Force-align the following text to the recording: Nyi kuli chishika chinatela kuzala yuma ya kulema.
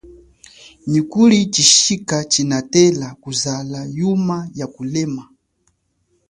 Nyi 0.89 1.01
kuli 1.11 1.37
chishika 1.53 2.17
chinatela 2.31 3.07
kuzala 3.21 3.79
yuma 3.97 4.37
ya 4.59 4.65
kulema. 4.73 5.23